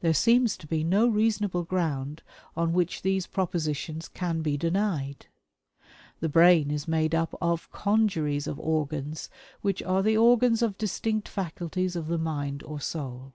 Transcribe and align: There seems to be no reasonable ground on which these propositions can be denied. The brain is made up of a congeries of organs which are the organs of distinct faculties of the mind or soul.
There 0.00 0.14
seems 0.14 0.56
to 0.56 0.66
be 0.66 0.82
no 0.82 1.06
reasonable 1.06 1.62
ground 1.62 2.24
on 2.56 2.72
which 2.72 3.02
these 3.02 3.28
propositions 3.28 4.08
can 4.08 4.42
be 4.42 4.56
denied. 4.56 5.26
The 6.18 6.28
brain 6.28 6.72
is 6.72 6.88
made 6.88 7.14
up 7.14 7.36
of 7.40 7.68
a 7.72 7.76
congeries 7.76 8.48
of 8.48 8.58
organs 8.58 9.30
which 9.60 9.80
are 9.84 10.02
the 10.02 10.16
organs 10.16 10.60
of 10.60 10.76
distinct 10.76 11.28
faculties 11.28 11.94
of 11.94 12.08
the 12.08 12.18
mind 12.18 12.64
or 12.64 12.80
soul. 12.80 13.32